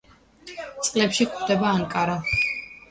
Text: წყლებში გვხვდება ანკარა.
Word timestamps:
წყლებში 0.87 1.29
გვხვდება 1.35 1.77
ანკარა. 1.79 2.21